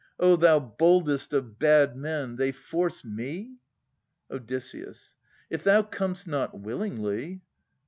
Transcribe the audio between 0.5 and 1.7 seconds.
boldest of